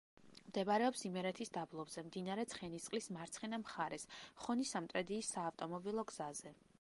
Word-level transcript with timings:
მდებარეობს 0.45 1.03
იმერეთის 1.09 1.51
დაბლობზე, 1.57 2.03
მდინარე 2.07 2.45
ცხენისწყლის 2.53 3.09
მარცხენა 3.17 3.61
მხარეს, 3.65 4.07
ხონი–სამტრედიის 4.47 5.33
საავტომობილო 5.37 6.11
გზაზე. 6.13 6.57